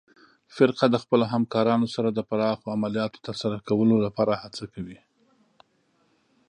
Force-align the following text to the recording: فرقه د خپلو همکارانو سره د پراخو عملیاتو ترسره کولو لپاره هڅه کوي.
فرقه 0.55 0.85
د 0.89 0.95
خپلو 1.03 1.23
همکارانو 1.33 1.87
سره 1.95 2.09
د 2.11 2.19
پراخو 2.29 2.73
عملیاتو 2.75 3.19
ترسره 3.27 3.57
کولو 3.67 3.95
لپاره 4.05 4.33
هڅه 4.43 4.65
کوي. 4.73 4.97